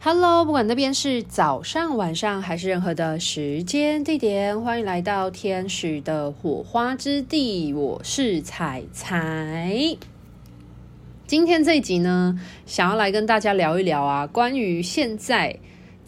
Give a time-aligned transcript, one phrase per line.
[0.00, 7.72] Hello，不管那边是早上、晚上还是任何的时间地点，欢迎来到天使的火花之地。
[7.74, 9.96] 我是彩彩。
[11.26, 15.58] 今天这一集呢，想要来跟大家聊一聊啊，关于现在。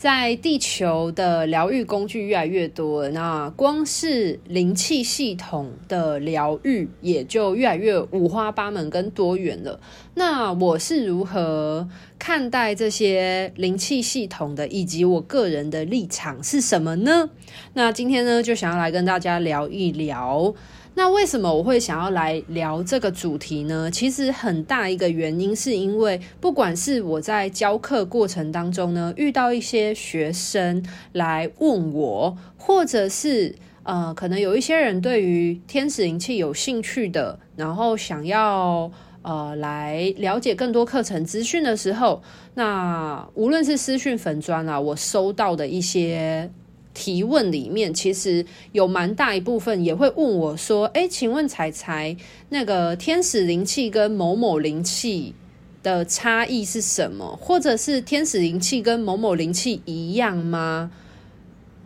[0.01, 9.79] 在地球的疗愈工具越来越多，那光是灵气系统的疗愈也就越来越五花八门跟多元了。
[10.15, 11.87] 那我是如何
[12.19, 17.29] 看待这些灵气系统的，以及我个人的立场是什么呢？
[17.75, 20.55] 那今天呢，就想要来跟大家聊一聊。
[21.01, 23.91] 那为什么我会想要来聊这个主题呢？
[23.91, 38.93] 其实很大一个原因是因为，不管是我在教课过程当中呢，遇到一些学生来问我，或者是呃，可能有一些人对于天使灵气有兴趣的，然后想要
[39.23, 46.51] 呃来了解更多课程资讯的时候，那无论是私讯粉专啊，我收到的一些。
[46.93, 52.17] 提问里面其实有蛮大一部分也会问我说：“哎，请问彩彩，
[52.49, 55.35] 那个天使灵气跟某某灵气
[55.83, 57.39] 的差异是什么？
[57.41, 60.91] 或者是天使灵气跟某某灵气一样吗？”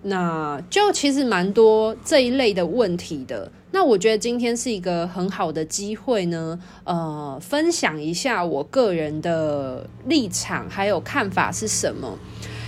[0.06, 3.50] 那就其实蛮多这一类的问题的。
[3.70, 12.18] 那我觉得今天是一个很好的机会呢，呃，分享一下我个人的立场还有看法是什么。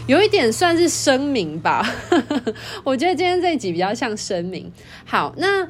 [0.06, 1.84] 有一点算是声明吧，
[2.84, 4.70] 我觉得今天这一集比较像声明。
[5.04, 5.66] 好，那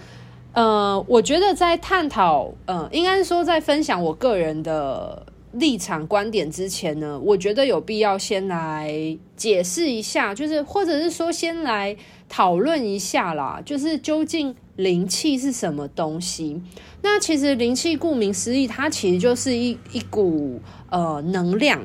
[0.53, 11.97] 呃，我觉得在探讨，呃，应该说在分享我个人的立场观点之前呢，我觉得有必要先来解释一下，就是或者是说先来
[12.29, 16.61] 讨论一下啦，就是究竟灵气是什么东西？
[17.01, 21.81] 那其实灵气顾名思义，它其实就是一一股呃能量。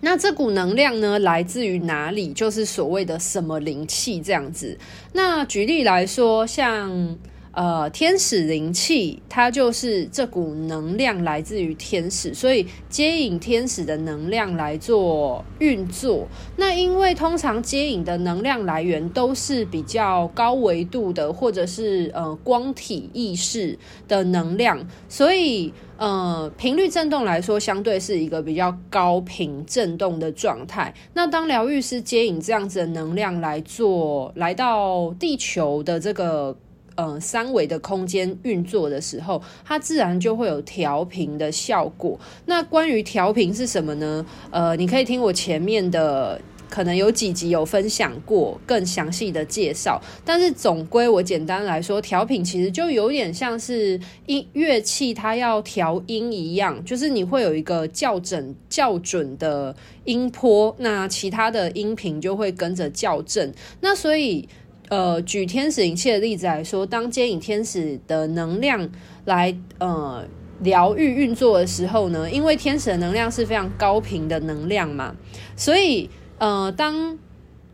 [0.00, 2.32] 那这股能量呢，来自于哪里？
[2.32, 4.78] 就是所谓的什么灵气这样子。
[5.12, 7.18] 那举例来说，像。
[7.52, 16.28] 呃，天使灵气，它就是这股能量来自于天使，所以接引天使的能量来做运作。
[16.56, 23.76] 那因为通常接引的能量来源都是比较高维度的，或者是呃光体意识
[24.06, 30.92] 的能量，所以呃频率振动来说，相对是一个比较高频振动的状态。
[31.12, 36.56] 那当疗愈师接引这样子的能量来做，来到地球的这个。
[36.96, 42.18] 呃，三维的空间运作的时候，它自然就会有调频的效果。
[42.44, 44.26] 那关于调频是什么呢？
[44.50, 46.38] 呃，你可以听我前面的，
[46.70, 50.00] 可能有几集有分享过更详细的介绍。
[50.24, 63.52] 但是总归我简单来说，调频其实就有点像是音乐器它要调音一样，就是你会有一个校准校准的音波，那其他的音频就会跟着校正。
[63.80, 64.48] 那所以。
[64.88, 68.90] 呃，举天使灵气的例子来说，当接引天使的能量
[69.24, 70.26] 来呃
[70.62, 75.14] 疗愈运作的时候呢，因为天使的能量是非常高频的能量嘛，
[75.54, 77.18] 所以呃，当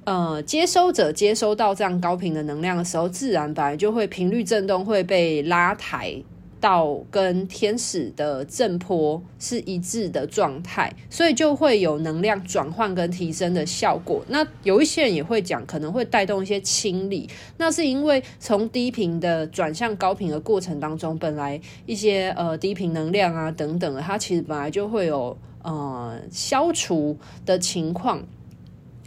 [0.04, 6.22] 呃接收者接收到这样高频的能量的时候，自然本来就会频率振动会被拉抬。
[6.59, 14.25] 到跟天使的振波是一致的状态，所以就会有能量转换跟提升的效果。
[14.28, 17.28] 那有一些人也会讲，可能会带动一些清理，
[17.59, 28.26] 那是因为从低频的转向高频的过程当中，本来一些呃低频能量啊等等，它其实本来就会有呃消除的情况。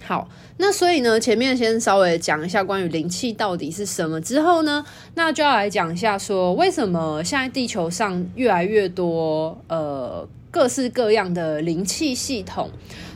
[0.04, 0.28] 好，
[0.58, 12.70] 那所以呢，前面先稍微讲一下关于灵气到底是什么之后呢，那就要来讲一下说，为什么现在地球上越来越多呃各式各样的灵气系统。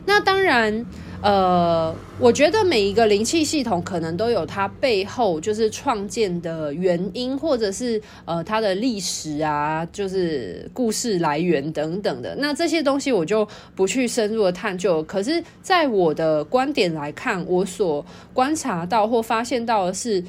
[0.05, 0.85] 那当然。
[1.23, 12.35] 呃，我觉得每一个灵气系统可能都有它背后就是创建的原因，或者是呃它的历史啊，就是故事来源等等的。
[12.39, 15.01] 那这些东西我就不去深入的探究。
[15.03, 20.21] 可是，在我的观点来看，我所观察到或发现到的是。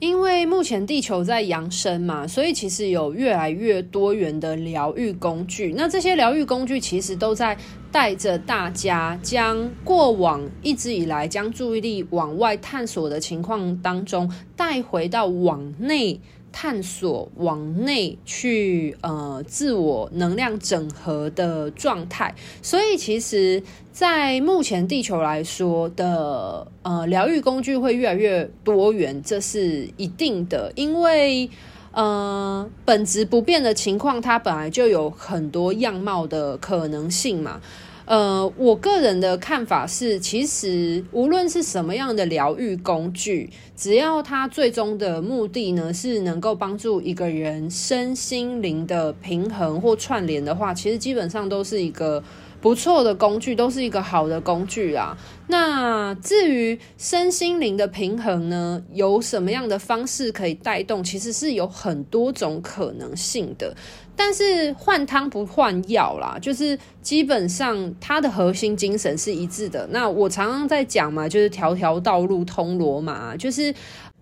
[0.00, 5.74] 因为目前地球在扬升嘛，所以其实有越来越多元的疗愈工具。
[5.76, 7.54] 那这些疗愈工具其实都在
[7.92, 16.18] 带着大家将过往一直以来将注意力往外探索的情况当中带回到往内。
[16.52, 22.34] 探索往内去，呃，自我能量整合的状态。
[22.62, 23.62] 所以，其实，
[23.92, 30.72] 在目前地球来说的，呃，疗愈工具会越来越多元，这是一定的。
[30.74, 31.48] 因为，
[31.92, 37.60] 呃，本质不变的情况，它本来就有很多样貌的可能性嘛。
[38.10, 52.20] 呃，我个人的看法是，其实无论是什么样的疗愈工具，只要它最终的目的呢是能够帮助一个人身心灵的平衡或串联的话，其实基本上都是一个
[52.60, 55.16] 不错的工具，都是一个好的工具啊。
[55.48, 61.02] 那至于身心灵的平衡呢，有什么样的方式可以带动？
[61.02, 63.74] 其实是有很多种可能性的。
[64.14, 69.88] 但是换汤不换药啦，就是基本上它的核心精神是一致的。
[69.90, 73.34] 那我常常在讲嘛，就是条条道路通罗马。
[73.34, 73.74] 就是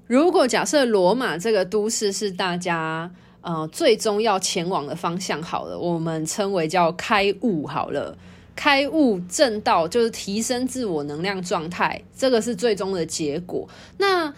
[0.06, 3.10] 如果假设罗马这个都市是大家
[3.48, 8.16] 呃最终要前往的方向，好了，我们称为叫开悟好了，
[8.54, 13.66] 开悟正道就是提升自我能量状态，这个是最终的结果。
[13.96, 14.34] 那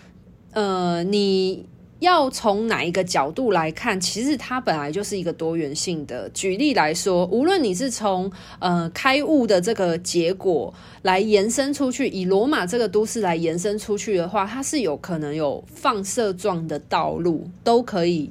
[0.53, 1.67] 呃你。
[2.01, 6.27] 要从哪一个角度来看，其实它本来就是一个多元性的。
[6.31, 10.73] 举例来说，无论你是从呃开悟的这个结果
[11.03, 18.31] 来延伸出去，以罗马这个都市来延伸出去的话，它是有可能有放射状的道路，都可以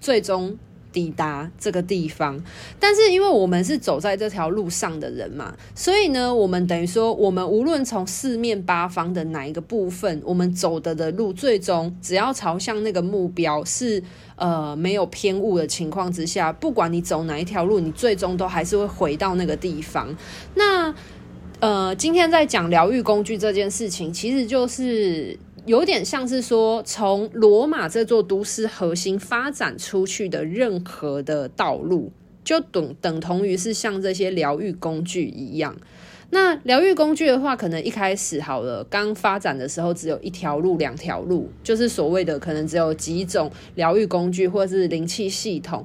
[0.00, 0.56] 最终。
[0.90, 2.42] 抵达这个地方，
[2.80, 14.02] 但是因为我们是走在这条路上的人嘛，所以呢，我们等于说，我们无论从四面八方的哪一个部分，我们走的的路，最终只要朝向那个目标是
[14.36, 20.16] 呃没有偏误的情况之下，不管你走哪一条路，你最终都还是会回到那个地方。
[20.54, 20.92] 那
[21.60, 25.38] 呃，今天在讲疗愈工具这件事情，其实就是。
[25.68, 32.10] 有点像是说，从罗马这座都市核心发展出去的任何的道路，
[32.42, 35.76] 就等等同于是像这些疗愈工具一样。
[36.30, 45.84] 那疗愈工具的话，可能一开始好了，刚发展的时候只有一条路、两条路，就是所谓的可能只有几种疗愈工具或者是灵气系统。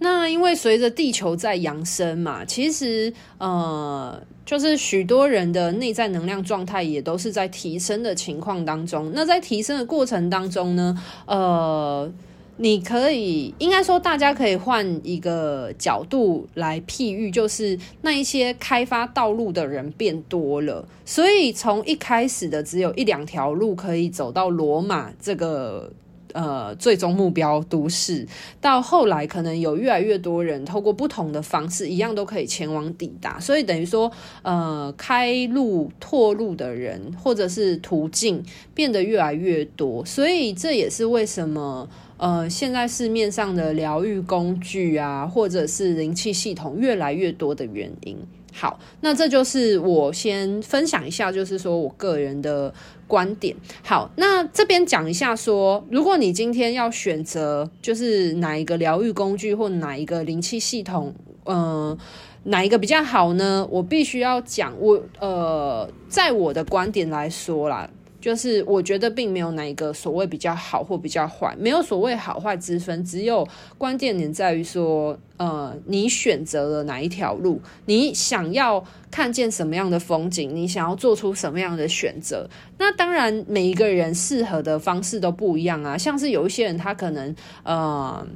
[0.00, 4.20] 那因为随着地球在扬升嘛，其实呃。
[4.46, 9.12] 就是许多人的内在能量状态也都是在提升的情况当中。
[9.14, 12.10] 那在提升的过程当中呢，呃，
[12.56, 25.92] 你可以应该说，大家可以换一个角度来譬喻，就是那一些开发道路的人变多了，所以从一开始的只有一两条路可以走到罗马这个。
[26.32, 28.26] 呃，最终目标都市，
[28.60, 33.38] 到后来可能有越来越多人透过不同的方式，一样都可以前往抵达。
[33.40, 34.10] 所以等于说，
[34.42, 38.42] 呃，开路拓路的人或者是途径
[38.74, 40.04] 变得越来越多。
[40.04, 48.18] 所以这也是为什么，呃，现在市面上的疗愈工具啊，或者是灵气系统越来越多的原因。
[48.52, 52.72] 好，那这就是我先分享一下，就是说我个人的
[53.06, 53.56] 观点。
[53.82, 61.14] 好，那这边讲一下说，如果你今天要选择，就是哪一个疗愈工具或哪一个灵气系统，
[61.44, 61.96] 呃，
[62.44, 63.66] 哪一个比较好呢？
[63.70, 67.88] 我必须要讲，我呃，在我的观点来说啦。
[68.20, 73.46] 就是我觉得并没有哪一个所谓比较好或比较坏，没有所谓好坏之分，只有
[73.78, 82.48] 关键点在于说，呃，你选择了哪一条路，你想要看见什么样的风景，你想要做出什么样的选择。
[82.78, 85.96] 那当然，每一个人适合的方式都不一样啊。
[85.96, 88.26] 像是有一些人，他可能呃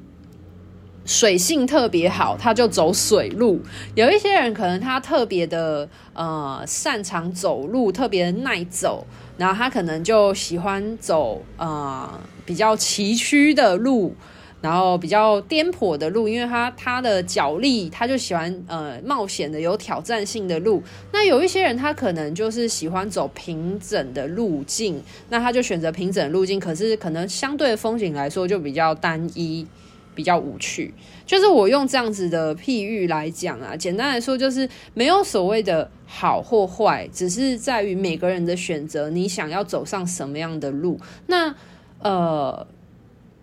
[1.05, 3.59] 水性特别好，他就走水路；
[3.95, 9.07] 有一些人可能他特别的呃擅长走路，特别耐走。
[9.37, 12.09] 然后他可能就喜欢走呃
[12.47, 14.15] 比较崎岖的路，
[14.61, 20.83] 然后比较颠簸的路，因为他他的脚力，他就喜欢呃冒险的、有挑战性的路。
[21.13, 29.67] 那有一些人他可能就是喜欢走平整的路径，那他就选择平整路径，可是可能相对的风景来说就比较单一。
[30.15, 30.95] 比较无趣，
[31.27, 41.55] 就是我用这样子的譬喻来讲啊，简单来说就是没有所谓的好或坏，只是在于每个人的选择，你想要走上什么样的路，那
[42.01, 42.67] 呃，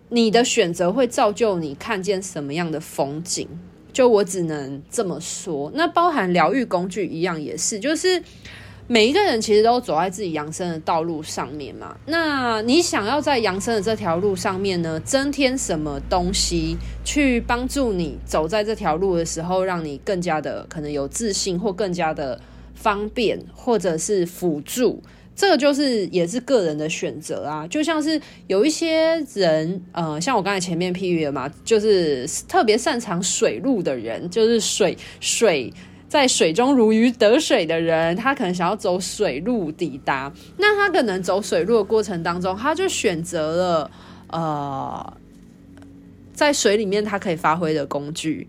[0.08, 3.48] 你的选择会造就你看见什么样的风景，
[3.92, 5.70] 就我只能这么说。
[5.74, 8.22] 那包含疗愈工具一样也是，就是。
[8.92, 11.96] 每一个人其实都走在自己扬升的道路上面嘛。
[12.04, 22.38] 那你想要在扬升的这条路上面呢，增添什么东西去帮助你走在这条路的时候，让你更加的可能有自信，或更加的
[22.74, 25.02] 方便，或者是辅助？
[25.34, 27.66] 这个就是也是个人的选择啊。
[27.66, 35.72] 就像是有一些人，呃，像我刚才前面譬喻的嘛，就是特别擅长水路的人，就是水水。
[36.12, 40.30] 在水中如鱼得水的人，他可能想要走水路抵达。
[40.58, 43.90] 那他可能走水路的过程当中，他就选择了
[44.28, 45.16] 呃，
[46.34, 48.46] 在水里面他可以发挥的工具。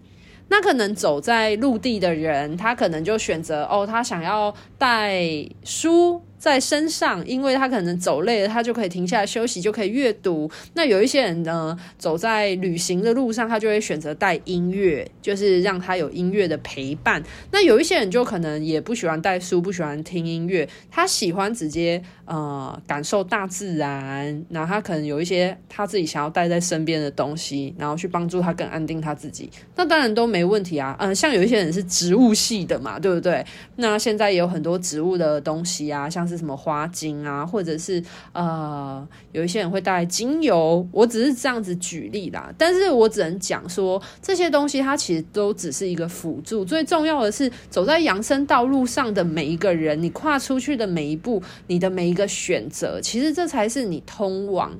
[0.49, 5.23] 那可能走在陆地的人，他可能就选择哦，他想要带
[5.63, 6.21] 书。
[6.43, 10.51] 在身上，因为他可能走累了，他就可以停下来休息，就可以阅读。
[10.73, 17.23] 那有一些人呢，走在旅行的路上，他就会选择带音乐，就是让他有音乐的陪伴。
[17.49, 24.43] 那有一些人就可能也不喜欢带书，不喜欢听音乐，他喜欢直接呃感受大自然。
[24.49, 29.49] 然后他可能有一些他自己想要带在身边的东西，然后去帮助他更安定他自己。
[29.77, 30.93] 那当然都没问题啊。
[30.99, 33.45] 嗯、像有一些人是植物系的嘛，对不对？
[33.77, 36.32] 那现在也有很多植物的东西啊，像是。
[36.33, 42.53] 是什么花精啊，或者是呃，有一些人会带精油，我只是这样子举例啦。
[42.57, 54.71] 但是我只能讲说，这些东西它其实都只是一个辅助，最重要的是走在养生道路上的每一个人，你跨出去的每一步，你的每一个选择，其实这才是你通往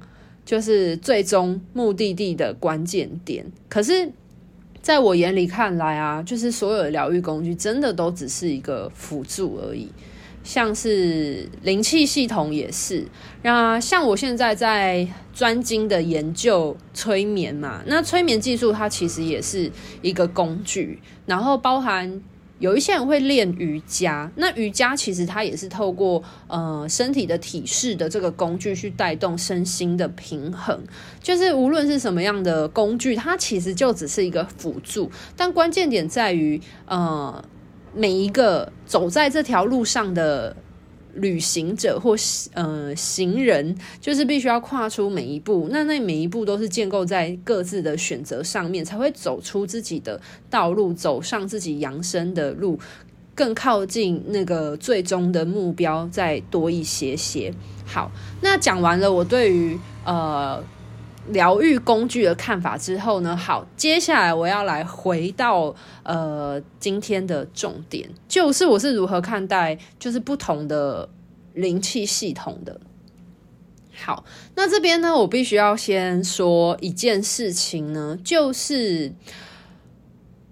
[0.43, 3.45] 就是最终目的地的关键点。
[3.69, 4.12] 可是，
[4.81, 9.88] 在我眼里看来啊，就是所有的疗愈工具，真的都只是一个辅助而已。
[10.43, 13.07] 像是灵气系统也是，
[13.43, 19.71] 那像我现在在专精的研究催眠嘛，那催眠技术它其实也是
[20.01, 22.21] 一个工具，然后包含
[22.59, 30.83] 有一些人会练瑜伽，那瑜伽其实它也是透过呃身体的体式的这个工具去带动身心的平衡，
[31.21, 37.43] 就是无论是什么样的工具，它其实就只是一个辅助，但关键点在于呃。
[37.93, 40.55] 每一个走在这条路上的
[41.13, 42.15] 旅行者或
[42.53, 45.67] 呃行人，就是必须要跨出每一步。
[45.69, 50.19] 那那每一步都是建构在各自的选择上面，才会走出自己的
[50.50, 52.79] 道路，走上自己扬升的路，
[53.35, 57.53] 更靠近那个最终的目标，再多一些些。
[57.85, 60.63] 好，那讲完了，我对于呃。
[61.30, 71.08] 疗愈工具的看法之后呢，好，接下来我要来回到呃今天的重点，就是我是如何看待就是不同的
[71.53, 72.80] 灵气系统的。
[73.96, 74.25] 好，
[74.56, 79.13] 那这边呢，我必须要先说一件事情呢，就是。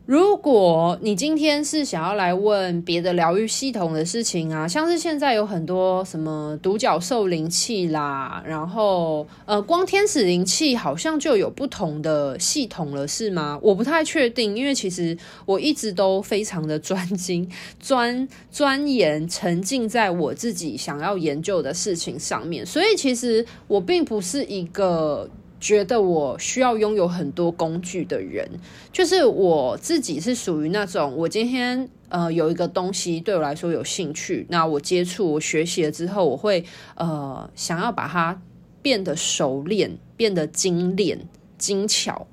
[0.07, 13.57] 如果你今天是想要来问别的疗愈系统的事情啊，像是现在有很多什么独角兽灵气啦，然后呃，光天使灵气好像就有不同的系统了，是吗？
[13.61, 25.29] 我不太确定，因为其实我一直都非常的专精、专钻研、沉浸在我自己想要研究的事情上面，所以其实我并不是一个。
[25.61, 28.49] 觉得我需要拥有很多工具的人，
[28.91, 36.65] 就是我自己是属于那种，我今天呃有一个东西对我来说有兴趣，那我接触我学习了之后，我会
[36.95, 38.41] 呃想要把它
[38.81, 41.19] 变得熟练、变得精炼、
[41.59, 42.25] 精巧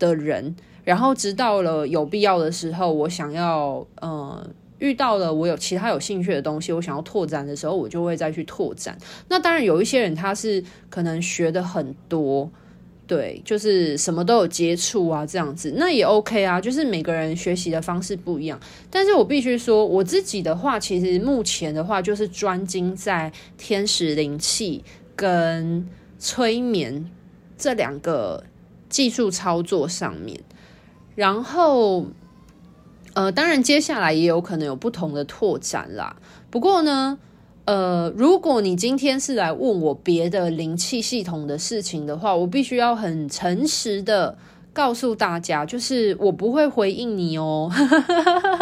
[0.00, 8.98] 的人，然后直到了有必要的时候，我想要呃遇到了我有其他有兴趣的东西，我想要拓展的时候，我就会再去拓展。
[9.28, 12.50] 那当然有一些人他是可能学的很多。
[13.06, 16.58] 对，就是什么都有接触啊，这样子那也 OK 啊。
[16.58, 18.58] 就是每个人学习的方式不一样，
[18.90, 24.82] 但是我必须说，我自己的话，其实目前的话就是专精在天使灵气
[25.14, 25.86] 跟
[26.18, 27.10] 催眠
[27.58, 28.44] 这两个
[28.88, 30.40] 技术操作上面。
[31.14, 32.06] 然后，
[33.12, 36.16] 呃，当然接下来也有可能有不同的拓展啦。
[36.50, 37.18] 不过呢。
[37.66, 44.36] 呃，如果你今天是来问我别的灵气系统的事情的话，我必须要很诚实的
[44.72, 47.70] 告诉大家，就是我不会回应你哦。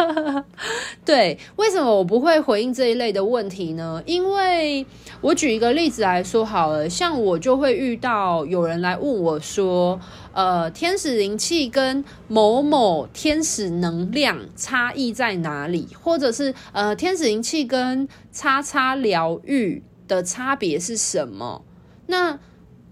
[1.03, 4.01] 对，为什么我不会回应这一类的问题呢？
[4.05, 4.85] 因为
[5.23, 9.97] 我举一个例子来说好了，像我就会遇到有人来问我说，
[10.33, 15.87] 呃，天使灵气跟某某天使能量差异在哪里？
[16.01, 21.63] 或者是呃，天使灵气跟叉叉疗愈的差别是什么？
[22.07, 22.37] 那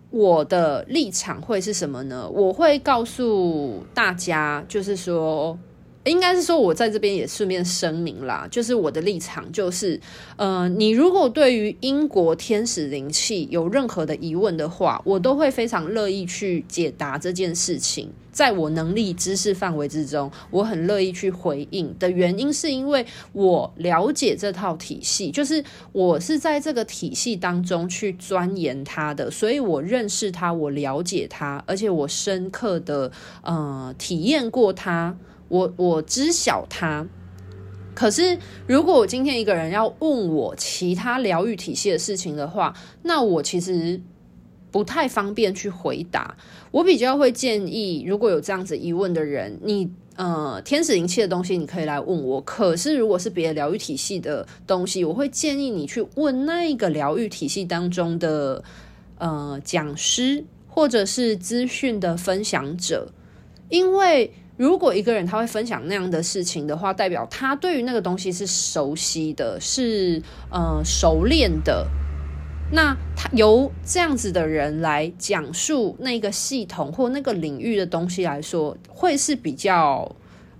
[0.09, 2.29] 我的立场会是什么呢？
[2.29, 5.59] 我会告诉大家，就是说。
[6.05, 9.99] 应该是说，我在这边也顺便声明啦，就是我的立场就是，
[10.35, 33.11] 呃，你如果对于英国天使灵气有任何的疑问的话，我都会非常乐意去解答这件事情，在我能力知识范围之中，我很乐意去回应的原因，是因为我了解这套体系，就是我是在这个体系当中去钻研它的，所以我认识它，我了解它，而且我深刻的
[33.43, 35.15] 呃体验过它。
[35.51, 37.05] 我我知晓他，
[37.93, 43.99] 可是如果我今天一个人要问我其他疗愈体系的事情的话，那我其实
[44.71, 46.37] 不太方便去回答。
[46.71, 49.91] 我比较会建议，如果有这样子疑问的人，你。
[50.17, 52.39] 呃天使灵气的东西，你可以来问我。
[52.41, 58.63] 可是如果是别的疗愈体系的东西，我会建议你去问那一个疗愈体系当中的
[59.17, 63.11] 呃讲师或者是资讯的分享者，
[63.69, 64.31] 因为。
[64.61, 71.87] 如果一个人他会分享那样的事情的话，代表他对于那个东西是熟悉的，是呃熟练的。
[72.71, 80.15] 那他由这样子的人来讲述那个系统或那个领域的东西来说，会是比较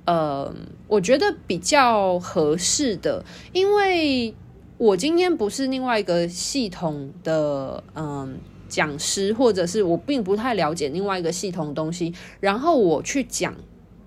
[0.06, 0.52] 呃，
[0.88, 3.24] 我觉得比较合适的。
[3.54, 4.34] 因为
[4.80, 13.54] 我今天不是另外一个系统的嗯、讲师，或者是我并不太了解另外一个系统的东西，然后我去讲。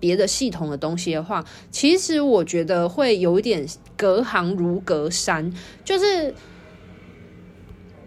[0.05, 3.65] 别的系统的东西的话，其实我觉得会有一点
[3.97, 5.51] 隔行如隔山，
[5.83, 6.31] 就是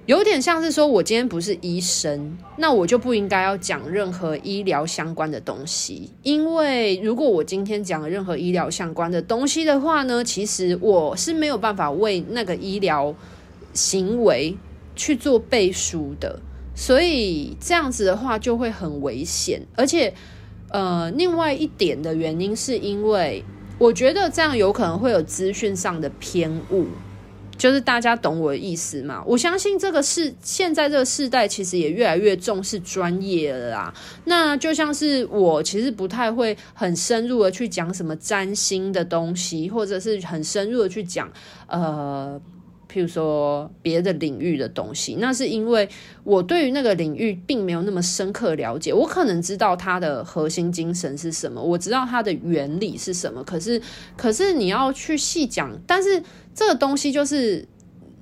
[0.07, 13.13] 有点像是说，我今天不是医生，那我就不应该要讲任何医疗相关的东西，因为如果我今天讲任何医疗相关的东西的话呢，其实我是没有办法为那个医疗
[13.73, 14.57] 行为
[14.95, 16.41] 去做背书的，
[16.77, 20.15] 所以这样子的话就会很危险，而且。
[20.71, 23.45] 呃，另外一点的原因是因为
[23.79, 26.87] 我觉得这样有可能会有资讯上的偏误，
[27.57, 29.23] 就是大家懂我的意思吗？
[29.27, 33.95] 我相信这个是现在这个世代其实也越来越重视专业了啦。
[34.25, 41.31] 那就像是我其实不太会很深入的去讲什么占星的东西，或者是很深入的去讲
[41.67, 42.41] 呃。
[42.91, 45.89] 譬如说别的领域的东西，那是因为
[46.25, 48.93] 我对于那个领域并没有那么深刻了解。
[48.93, 53.45] 我可能知道它的核心精神是什么，我知道它的原理是什么。
[53.45, 53.81] 可是，
[54.17, 56.23] 可是你要去细讲，但是
[56.55, 57.67] 这个东西就是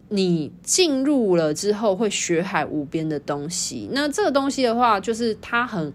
[0.08, 3.88] 你进入了之后会学海无边的东西。
[3.92, 5.92] 那这个东西的话，就是它很。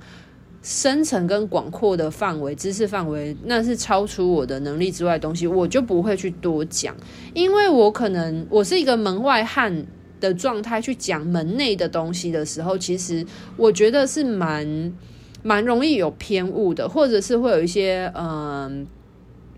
[0.63, 6.95] 深层跟广阔的范围，知识范围，那是超出我的能力之外的东西，我就不会去多讲，
[7.33, 9.87] 因为我可能我是一个门外汉
[10.19, 13.25] 的状态去讲门内的东西的时候，其实
[13.57, 14.93] 我觉得是蛮
[15.41, 18.85] 蛮容易有偏误的，或者是会有一些嗯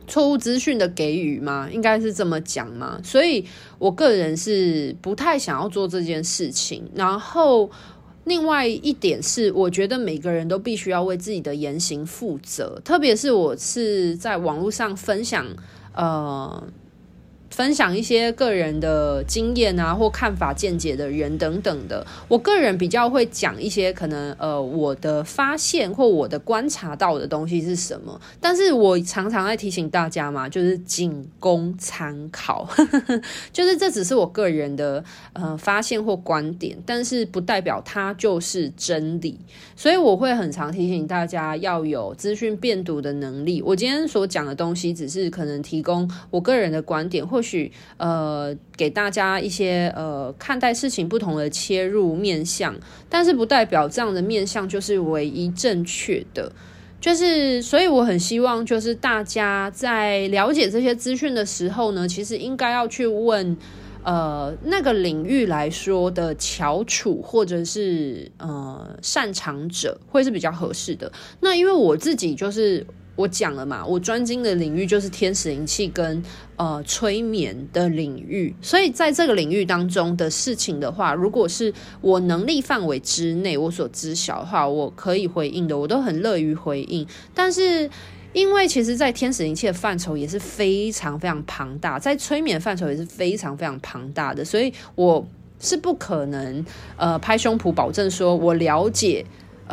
[0.08, 3.46] 错误资讯的给予嘛，应该是这么讲嘛，所以
[3.78, 7.70] 我个人是不太想要做这件事情，然后。
[8.26, 15.46] 另外一点是，我觉得每个人都必须要为自己的言行负责，特别是我是在网络上分享，
[15.94, 16.64] 呃。
[17.54, 22.04] 分享一些个人的经验啊，或看法见解的人等等的。
[22.28, 32.68] 我个人比较会讲一些可能呃我的发现或我的观察到的东西是什么，但是我常常在提醒大家嘛，就是仅供参考，
[33.54, 39.38] 就是这只是我个人的呃发现或观点，但是不代表它就是真理。
[39.76, 43.62] 所以我会很常提醒大家要有资讯辨读的能力。
[43.62, 47.43] 我今天所讲的东西只是可能提供我个人的观点或。
[47.44, 52.74] 去呃，给大家一些呃看待事情不同的切入面向，
[53.10, 56.52] 但是不代表这样的面向就是唯一正确的。
[57.02, 63.58] 就是所以我很希望，就是大家在了解这些资讯的时候呢，其实应该要去问
[64.04, 71.12] 呃那个领域来说的翘楚或者是呃擅长者，会是比较合适的。
[71.42, 72.88] 那因为我自己就是。
[73.16, 76.24] 我讲了嘛，我专精的领域就是天使灵气跟
[76.56, 81.72] 呃催眠的领域，所以在这个领域当中的事情的话，如果是
[82.02, 87.06] 我能力范围之内我所知晓的话，我可以回应的，我都很乐于回应。
[87.36, 87.88] 但是
[88.34, 95.24] 因为其实，在天使灵气的范畴也是非常非常庞大，在催眠范畴也是非常非常庞大的，所以我
[95.60, 96.66] 是不可能
[96.98, 99.24] 呃拍胸脯保证说我了解。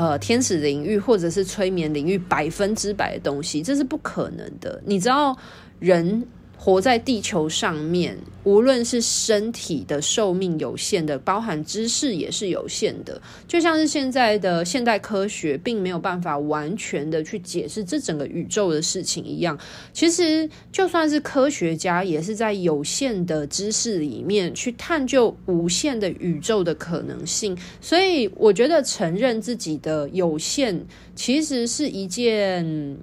[0.00, 4.80] 呃，天使领域或者是催眠领域百分之百的东西，这是不可能的。
[4.86, 5.36] 你知道，
[5.78, 6.26] 人。
[6.62, 13.18] 活在地球上面，无论是身体的寿命有限的，包含知识也是有限的。
[13.48, 19.58] 就像是现在的现代科学，并没有办法完全的去解释这整个宇宙的事情一样。
[19.94, 27.56] 其实，就算是科学家，也是在有限的知识里面去探究无限的宇宙的可能性。
[27.80, 30.78] 所以，我觉得承认自己的有限，
[31.16, 32.98] 其实是一件。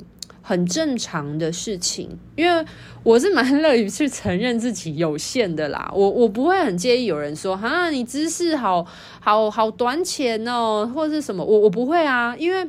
[0.47, 2.65] 很正常的事情，因为
[3.03, 5.91] 我是蛮乐于去承认自己有限的啦。
[5.93, 8.87] 我我不会很介意有人说啊，你知识好
[9.19, 11.43] 好好短浅哦，或者是什么。
[11.43, 12.65] 我我不会啊，因为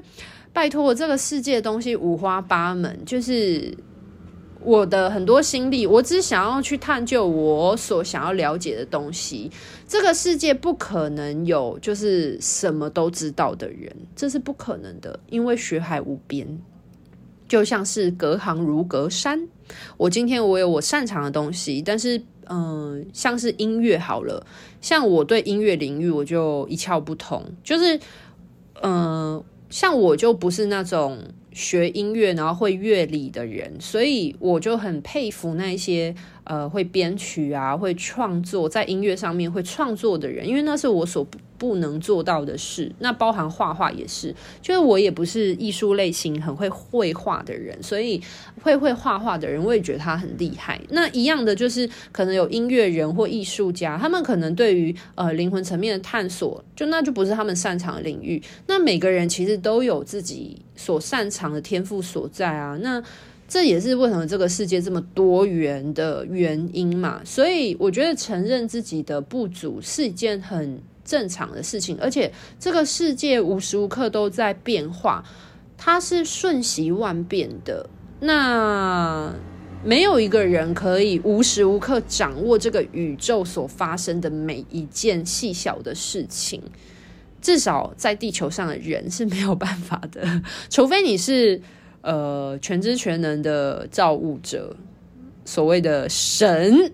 [0.53, 3.73] 拜托，我这个世界的东西五花八门，就是
[4.61, 9.49] 我的很多心力，我只想要去探究我所想要了解的东西。
[9.87, 16.59] 这个世界不可能有就是什么都知道的人，这是不可能的，因为学海无边。
[17.49, 19.49] 就像是隔行如隔山。
[19.97, 24.47] 我今天我有我擅长的东西，但是嗯、像是音乐好了，
[24.81, 27.99] 像我对音乐领域我就一窍不通，就是
[28.83, 31.19] 嗯、像我就不是那种。
[31.51, 41.27] 学音乐然后会乐理的人，所以我就很佩服那些呃会编曲啊、会创作在音乐上面会创作的人，因为那是我所
[41.59, 42.91] 不能做到的事。
[43.01, 48.21] 那包含画画也是，就是我也不是艺术类型很会绘画的人，所以
[48.63, 50.81] 会会画画的人，我也觉得他很厉害。
[50.91, 58.41] 那一样的就是可能有音乐人或艺术家，他们可能对于呃灵魂层面的探索，就那就不是他们擅长的领域。
[58.67, 63.03] 那每个人其实都有自己所擅长的天赋所在啊，那
[63.49, 67.21] 这也是为什么这个世界这么多元的原因嘛。
[67.25, 75.25] 所以我觉得承认自己的不足是一件很正常的事情，而且这个世界无时无刻都在变化，
[75.79, 77.89] 它是瞬息万变的。
[78.21, 79.33] 那
[79.83, 86.63] 没有一个人可以无时无刻掌握这个宇宙所发生的每一件细小的事情。
[87.41, 91.63] 至少在地球上的人是没有办法的， 除非你是
[92.03, 94.77] 呃全知全能的造物者，
[95.45, 96.93] 所谓的神，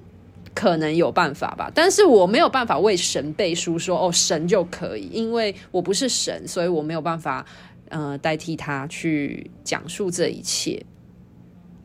[0.54, 1.70] 可能有办法吧。
[1.74, 7.44] 但是我没有办法为神背书说，哦神就可以，因为我不是神，所以我没有办法
[7.88, 10.84] 呃代替他去讲述这一切。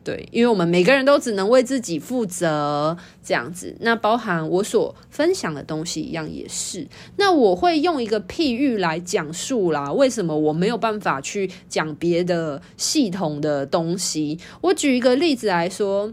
[0.02, 3.76] 对，因为我们每个人都只能为自己负责，这样子。
[3.80, 6.88] 那包含我所分享的东西一样也是。
[7.16, 14.38] 那我会用一个譬喻来讲述啦，为什么我没有办法去讲别的系统的东西？
[14.62, 16.10] 我举一个例子来说，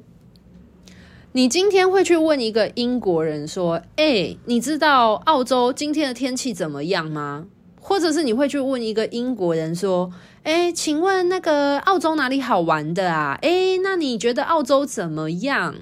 [1.38, 7.46] 你今天会去问一个英国人说：“诶，你知道澳洲今天的天气怎么样吗？”
[7.80, 13.38] 或者是你会去问一个英国人说：“诶，请问那个澳洲哪里好玩的啊？
[13.44, 15.76] 诶，那你觉得澳洲怎么样？”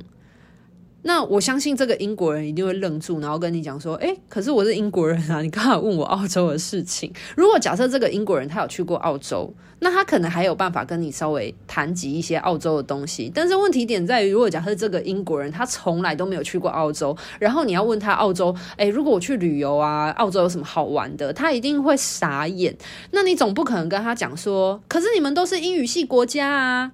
[1.07, 13.31] 那我相信这个英国人一定会愣住，然后跟你讲说：“诶，可是我是英国人啊，你刚好问我澳洲的事情。”如果假设这个英国人他有去过澳洲，那他可能还有办法跟你稍微谈及一些澳洲的东西。
[13.35, 21.31] 但是问题点在于，如果假设这个英国人他从来都没有去过澳洲，然后你要问他澳洲，诶，如果我去旅游啊，澳洲有什么好玩的？
[21.31, 22.75] 他一定会傻眼。
[23.11, 26.91] 那你总不可能跟他讲说：“可是你们都是英语系国家啊。”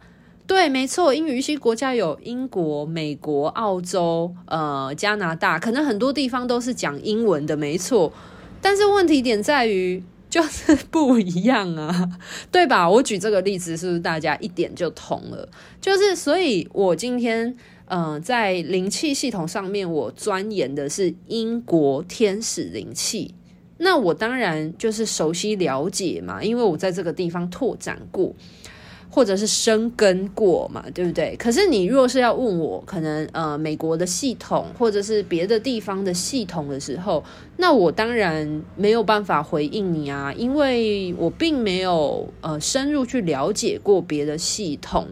[0.48, 8.12] 对，没错，英语系国家有英国、美国、澳洲、呃、加拿大，可能很多地方都是讲英文的，没错。
[8.62, 12.10] 但是问题点在于，就是不一样啊，
[12.52, 12.90] 对吧？
[12.90, 15.48] 我举这个例子，是不是大家一点就通了？
[15.80, 23.34] 就是，所以我今天，呃，在灵气系统上面，我钻研的是英国天使灵气。
[23.78, 28.36] 那我当然就是熟悉了解嘛，因为我在这个地方拓展过。
[29.14, 31.36] 或者是生根过嘛，对不对？
[31.36, 37.22] 可是你若是要问我，可能呃美国的系统，或者是别的地方的系统的时候，
[37.58, 45.06] 那我当然没有办法回应你啊，因为我并没有呃深入去了解过别的系统。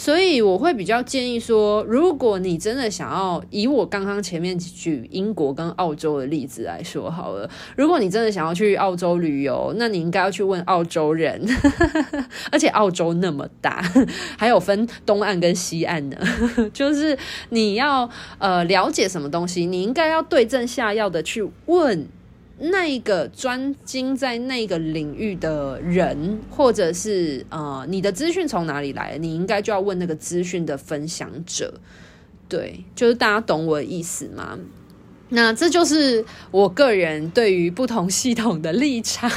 [0.00, 11.46] 所以我会比较建议说，如果你真的想要以我刚刚前面举英国跟澳洲的例子来说好了，如果你真的想要去澳洲旅游，那你应该要去问澳洲人，
[12.50, 13.84] 而且澳洲那么大，
[14.38, 16.16] 还有分东岸跟西岸呢，
[16.72, 17.18] 就是
[17.50, 18.08] 你要
[18.38, 22.08] 呃了解什么东西，你应该要对症下药的去问。
[22.60, 29.16] 那一个专精在那个领域的人，或者是呃，你的资讯从哪里来？
[29.18, 31.80] 你应该就要问那个资讯的分享者。
[32.48, 34.58] 对，就是大家懂我的意思吗？
[35.32, 39.30] 那这就是我个人对于不同系统的立场，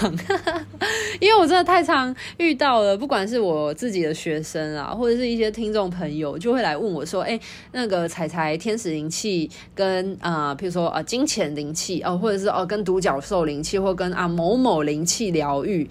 [1.22, 7.40] 因为我真的太常遇到了，不管是我自己的学生啊，或者是一些听众朋友，就会来问我说：“哎，
[7.72, 15.88] 那个采采天使灵气跟啊、呃，譬如说啊、金钱灵气哦，或者是哦、跟独角兽灵气，或跟啊某某灵气疗愈，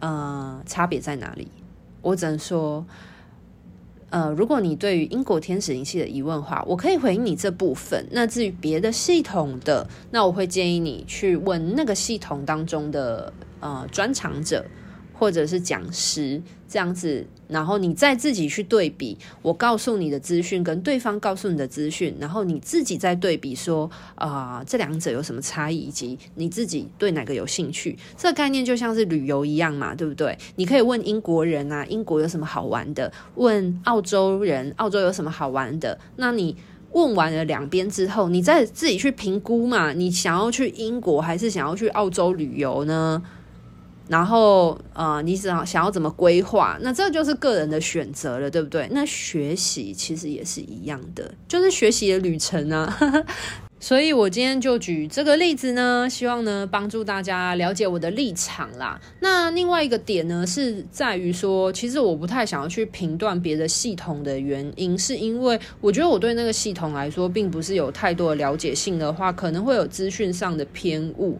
[0.00, 1.48] 呃，差别在哪里？”
[2.02, 2.84] 我只能说。
[4.10, 8.06] 呃，如果你对于英国天使灵器的疑问话，我可以回应你这部分。
[8.10, 14.64] 那至于别的系统的，那我会建议你去问那个系统当中的呃专长者。
[15.18, 27.98] 或者是讲师这样子，然后你再自己去对比，我告诉你的资讯跟对方告诉你的资讯，然后你自己再对比说，啊、这两者有什么差异，以及你自己对哪个有兴趣。
[28.16, 30.38] 这个概念就像是旅游一样嘛，对不对？
[30.56, 33.12] 你可以问英国人啊，英国有什么好玩的？
[33.34, 35.98] 问澳洲人，澳洲有什么好玩的？
[36.16, 36.54] 那你
[36.92, 43.22] 问完了两边之后，你再自己去评估嘛，你想要去英国还是想要去澳洲旅游呢？
[44.08, 48.88] 然后呃，你想想要怎么规划，那这就是个人的选择了，对不对？
[48.90, 52.98] 那学习其实也是一样的，就是学习的旅程啊。
[53.80, 59.00] 所以我今天就举这个例子呢，希望呢帮助大家了解我的立场啦。
[59.20, 71.38] 那另外一个点呢，是在于说，其实我不太想要去评断别的系统的原因，是因为我觉得我对那个系统来说，并不是有太多的了解性的话，可能会有资讯上的偏误。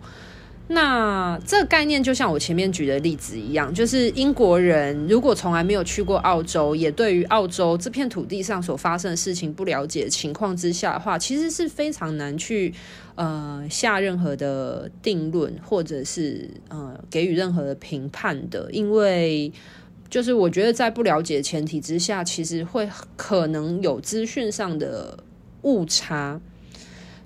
[0.70, 12.74] 那这个概念就像我前面举的例子一样，就是英国人如果从来没有去过澳洲，也对于澳洲这片土地上所发生的事情不了解的情况之下的话，其实是非常难去
[13.14, 19.50] 呃下任何的定论，或者是呃给予任何的评判的，因为
[20.10, 25.18] 就是我觉得在不了解的前提之下，其实会可能有资讯上的
[25.62, 26.38] 误差。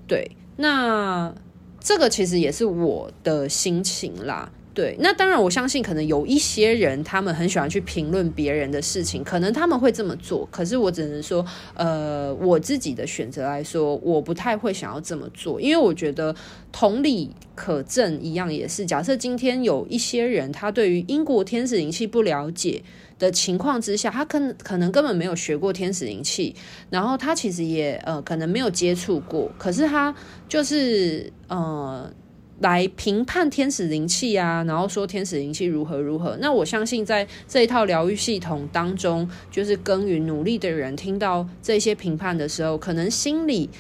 [0.06, 1.34] 对，那。
[1.82, 4.96] 这个其实也是我的心情啦，对。
[5.00, 10.48] 那当然，我相信可能有一些人，他们很喜欢去评论别人的事情，可能他们会这么做。
[10.50, 16.34] 可是我只能说，呃，我自己的选择来说，我不太会想要这么做，因为我觉得
[16.70, 22.82] 同理可证一样，也是假设今天有一些人，他对于英国天使灵气不了解。
[23.22, 26.52] 的情况之下，他可能可能根本没有学过天使灵气，
[26.90, 30.12] 然后他其实也呃可能没有接触过，可是他
[30.48, 32.12] 就是呃
[32.58, 36.36] 来评判天使灵气啊，然后说天使灵气如何如何。
[36.40, 43.70] 那我相信在这一套疗愈系统当中，就是耕耘努力的人听到这些评判的时候，可能心里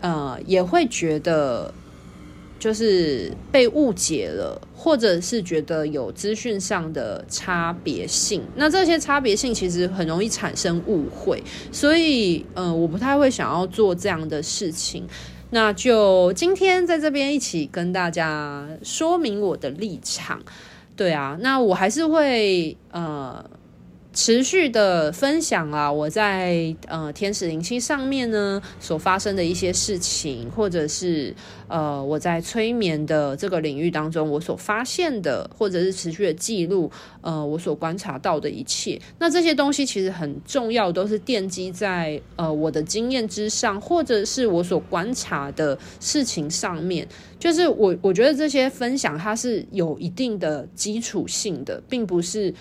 [0.00, 1.72] 呃也会觉得。
[2.60, 11.42] 就是被误解了，或者是觉得有资讯上的差别性，那这些差别性其实很容易产生误会，
[11.72, 15.04] 所以，嗯、呃，我不太会想要做这样的事情。
[15.50, 20.40] 那就今天在这边一起跟大家说明我的立场。
[20.94, 23.44] 对啊，那我还是会，呃。
[24.12, 31.32] 持续的分享啊，我在呃天使灵气上面呢所发生的一些事情，或者是
[31.68, 39.00] 呃我在催眠的这个领域当中我所发现的，或者是持续的记录呃我所观察到的一切。
[39.20, 47.06] 那这些东西其实很重要，都是奠基在呃我的经验之上，或者是我所观察的事情上面。
[47.38, 52.52] 就是我我觉得这些分享它是有一定的基础性的，并不是。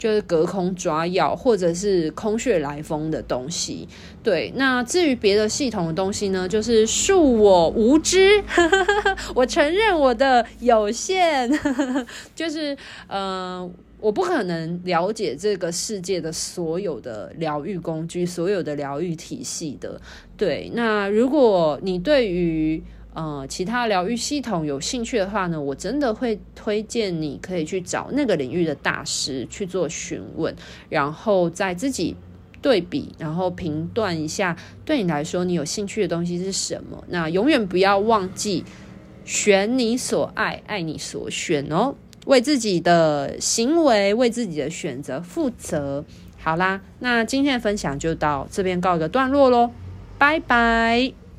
[0.00, 3.86] 就是隔空抓药，或者是空穴来风的东西。
[4.22, 8.42] 对，那至于别的系统的东西呢，就是恕我无知，
[9.36, 11.50] 我承认我的有限。
[12.34, 12.74] 就是，
[13.08, 20.00] 嗯、呃，我不可能了解这个世界的所有的疗愈工具，所有的疗愈体系的。
[20.38, 22.82] 对，那如果你对于
[23.12, 30.54] 呃，其他疗愈系统有兴趣的话呢，我真的会推荐你可以去找那个领域的大师去做询问，
[30.88, 32.16] 然后再自己
[32.62, 37.02] 对比，然后评断一下对你来说你有兴趣的东西是什么。
[37.08, 38.64] 那永远不要忘记
[39.24, 41.94] 选你所爱，爱你所选哦，
[42.26, 46.04] 为自己的行为，为自己的选择负责。
[46.38, 49.72] 好啦，那今天的分享就到这边告一个段落喽，
[50.16, 51.29] 拜拜。